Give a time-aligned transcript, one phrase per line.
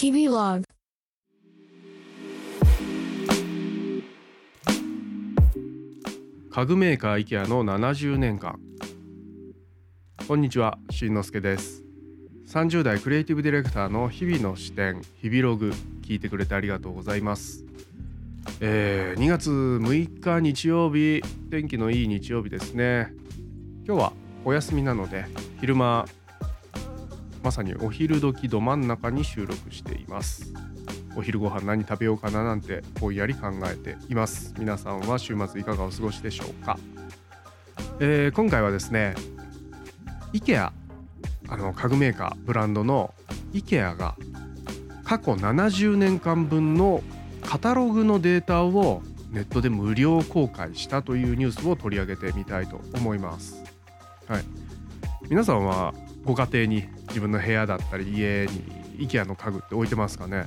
[0.00, 0.64] 日々ログ
[6.52, 8.60] 家具メーカー IKEA の70年間。
[10.28, 11.82] こんにちはしんのすけです。
[12.46, 15.72] 30代クリエイティブディレクターの日々の視点日々ログ
[16.02, 17.64] 聞いてくれてありがとうございます。
[18.60, 23.12] えー、2月6日日曜日天気のいい日曜日ですね。
[23.84, 24.12] 今日は
[24.44, 25.24] お休みなので
[25.58, 26.06] 昼間
[27.42, 30.52] まさにお昼時ど真ん中に収録しています。
[31.16, 34.54] お昼ご飯何食べようかななんてぼんやり考えています。
[34.58, 36.78] 皆さんは週末いかがお過ごしでしょうか、
[38.00, 39.14] えー、今回はですね
[40.32, 40.70] IKEA
[41.48, 43.14] あの家具メーカーブランドの
[43.52, 44.14] IKEA が
[45.04, 47.02] 過去70年間分の
[47.42, 53.62] カタログのデータをネットで無料公開したというニュースを取り上げてみたいと思います。
[54.26, 54.44] はい、
[55.30, 55.94] 皆さんは
[56.24, 60.46] ご家庭に自分の部屋だったり家に IKEA の家具って置いてますかね。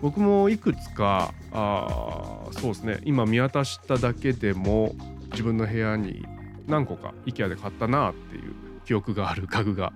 [0.00, 3.00] 僕もいくつかあそうですね。
[3.04, 4.94] 今見渡しただけでも
[5.30, 6.24] 自分の部屋に
[6.66, 9.92] 何個か IKEA で買ったなっていう記憶がある家具が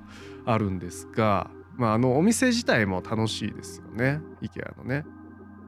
[0.47, 4.21] あるんですが、まあ、あのお店自体も楽しいですよね。
[4.43, 5.05] IKEA のね。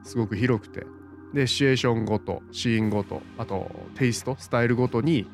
[0.03, 0.85] すごく広くて。
[1.33, 5.27] でシチュエーションごとシーンごとあとテイストスタイルごとに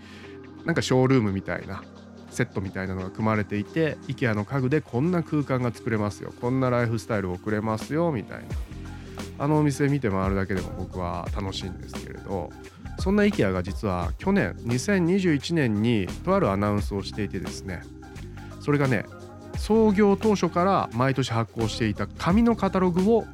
[0.66, 1.84] なんかショールームみたいな
[2.32, 8.46] セットみたいなのが組まれていて IKEA の家具でこんな空間が作れますよこんなライフスタイルを送れますよみたいな
[9.38, 12.52] あのお店見て回るだけでも僕は楽しいんですけれど
[13.00, 17.82] そんな IKEA が実は去年2021年にとあるアナウンスをしていてですね
[18.60, 19.06] それがね
[19.58, 23.26] 創業当初から毎年発行していた紙のカタログを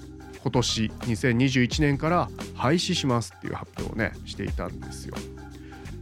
[0.41, 5.15] 今年2021年から廃止しますっていう発表をねしていたんですよ。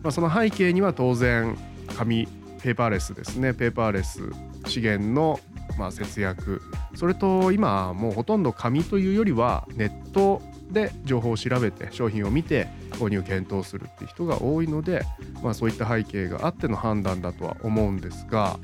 [0.01, 1.57] まあ、その背景には当然
[1.97, 2.27] 紙
[2.63, 4.21] ペーパーレスですねペーパーレス
[4.67, 5.39] 資源の
[5.77, 6.61] まあ節約
[6.95, 15.03] それと今もうほとんど紙というよりはネットで情報を調べて商品を見て購入検討するっていう人が多いので、
[15.43, 18.57] まあ、そういった背景があっての判断だとは思うんですが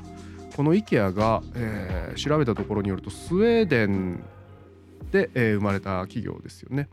[0.56, 4.24] この IKEA が、えー、調べたところによるとスウェーデン
[5.12, 6.88] で、えー、生まれた企業ですよね。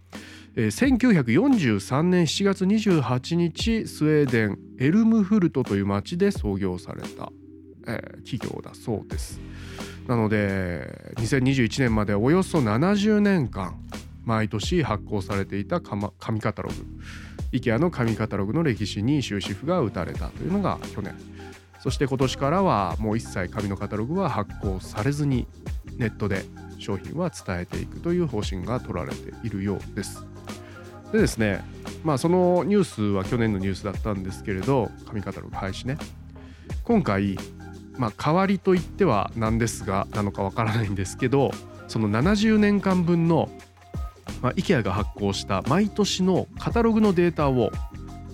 [0.59, 7.31] えー、1943年7月28日スウェーデンエルムフルトという町で創業された、
[7.85, 9.39] えー、企業だそうです。
[10.07, 13.79] なので2021年までおよそ70年間
[14.25, 16.09] 毎年発行されていた紙
[16.41, 16.75] カタログ
[17.51, 21.15] IKEA の紙カタログの歴史に終止符が打たれたというのが去年
[21.79, 25.45] そして今年からはもう一切紙のカタログは発行されずに
[25.97, 26.45] ネットで
[26.79, 30.25] 商品は伝えていくという方針が取られているようです。
[31.11, 31.63] でですね
[32.03, 35.97] まあそのニュースは去年のニュースだったんですけれど紙カタログ廃止ね。
[36.83, 37.37] 今回
[37.97, 41.51] まあ代わりと言ってはなんですがなのかわからないんですけど
[41.87, 43.49] その70年間分の、
[44.41, 47.71] まあ、IKEA が発行した毎年のカタログのデータを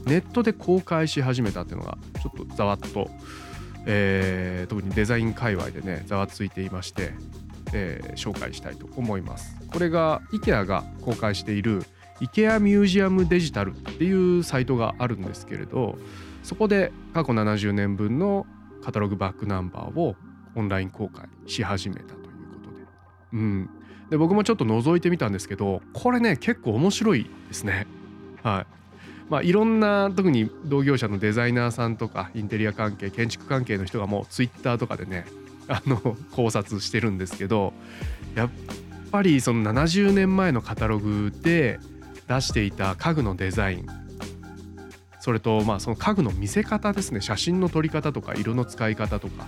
[0.06, 3.10] ネットで公開し始めたっていうのがちょっとざわっと、
[3.86, 7.14] えー、特にデザイン界隈でねざわついていまして
[7.74, 9.56] えー、紹介したいと思います。
[9.72, 11.84] これが IKEA が公開している
[12.22, 15.98] IKEA ミュージアムデジタルっていうサイトがあるんですけれど
[16.44, 18.46] そこで過去70年分の
[18.84, 20.16] カタログバックナンバーを
[20.56, 22.24] オンライン公開し始めたというこ
[22.64, 22.86] とで,、
[23.34, 23.70] うん、
[24.10, 27.88] で僕もちょっと覗いてみたんですけどこれね結構面白いですね。
[28.44, 28.84] はい。
[29.30, 35.26] まあ、いろんな特に同業者のデザイナーさんとかインテリア関係建築関係の人がもうツイッターとかでね
[35.68, 37.74] あの考察してるんですけど
[38.36, 38.50] やっ
[39.12, 41.80] ぱりその70年前のカタログで
[42.28, 43.88] 出していた家具のデザイン。
[45.20, 47.22] それとまあその家具の見せ方ですね。
[47.22, 49.46] 写真の撮り方とか色の使い方とか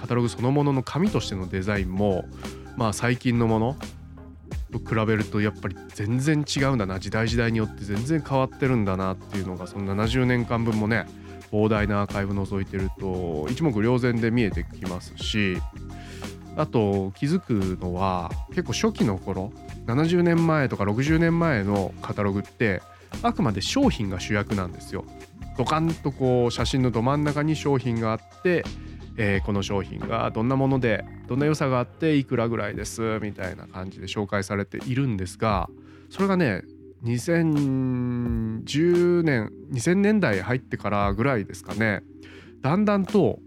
[0.00, 2.24] カタログそのものの紙としてのデザインも
[2.76, 3.76] まあ最近のもの
[4.70, 7.00] と比べるとやっぱり全然違うんだな。
[7.00, 11.06] 時代時代によって全然変わってるんだなっていうのがその70年間分もね
[11.50, 15.56] 膨大なアーカイブ覗いてると一目瞭然で見えてきますし
[16.58, 19.52] あと気づくのは結構初期の頃
[19.86, 22.82] 70年前とか60年前のカタログって
[23.22, 25.04] あくまで商品が主役なんですよ。
[25.56, 28.64] ドカンとこう写真のど真ん中に商品があって、
[29.16, 35.68] えー、この商品がどんなものでどんな良さがあっていくらぐらいですみたいな感じで紹介されているんですが
[36.10, 36.62] それがね
[37.02, 42.04] 2010年2000年代入ってからぐらいですかね
[42.60, 43.40] だんだんと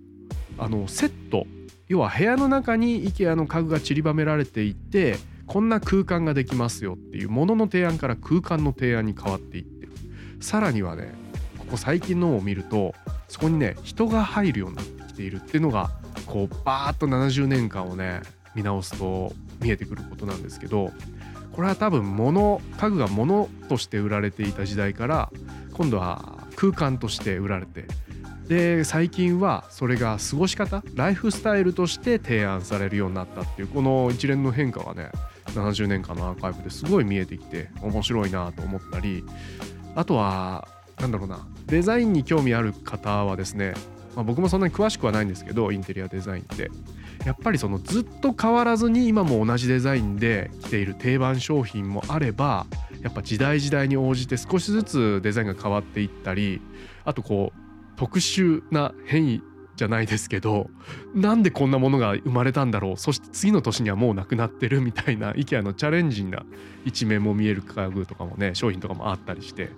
[0.57, 1.47] あのセット
[1.91, 9.89] 要は部屋の中に IKEA の家具が散りばめられていてこんな空間ができますよっていうものの提案から空間の提案に変わっていって
[10.39, 11.13] さらにはね
[11.59, 12.95] ここ最近のを見ると
[13.27, 15.91] そこにね人が入るようになってきているっていうのが
[16.27, 18.21] こうバーッと70年間をね
[18.55, 20.93] 見直すと見えてくることなんですけど
[21.51, 25.29] これは多分物家具が物として売られていた時代から
[25.73, 27.83] 今度は空間として売られて
[28.51, 35.09] で最近はそれが過ごし方ライフスタイルとして提案されるようになったっていうこの一連の変化がね
[35.45, 39.23] 70年間のアーカイブですごい見えてきて面白いなと思ったり
[39.95, 40.67] あとは
[40.99, 43.73] 何だろうなデザインに興味ある方はですね、
[44.17, 46.69] まあ、僕もそんなに詳しくはないんですけどインテリアデザインって。
[47.25, 52.65] やっぱりそのずっと変わらずに今も同じデザインで来ている定番商品もあれば
[53.03, 56.61] やっぱ時代時代に応じて少しずつデザインが変わっていったり
[57.05, 57.60] あとこう
[58.01, 59.43] 特殊な変異
[59.75, 60.71] じゃないですけど
[61.13, 62.97] なんでこんなものが生まれたんだろう？
[62.97, 66.43] そして次の年にはもうなくなってるみたいな IKEA のチャレンジな
[66.83, 69.69] 一面も見える家具とかもね商品とかもあったりして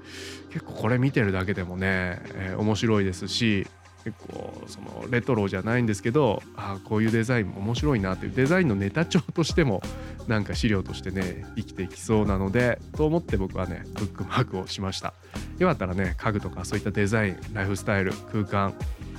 [0.52, 3.68] 結構これ見てるだけでもね、えー、面白いですし
[4.06, 9.82] 結構そのレトロじゃないんですけどあこういうデザインも面白いなっていうデザインのネタ帳としても
[10.28, 15.14] なんか資料としてね生きていきそうなのでと思って僕はねブックマークをしました。
[15.60, 18.74] よかったらね家具とかそういったデザインライフスタイル空間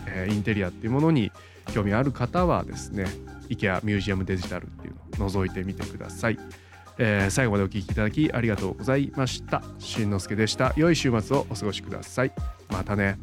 [0.06, 1.32] えインテリアっていうものに
[1.72, 3.06] 興味ある方はですね
[3.48, 6.38] IKEA ミュージアムデジタルっていうのを覗いてみてください、
[6.98, 9.62] えー、最後までお聴きいただきありがとうございました。
[9.78, 10.72] しんのすけでした。
[10.76, 12.32] 良い週末をお過ごしください。
[12.70, 13.18] またね。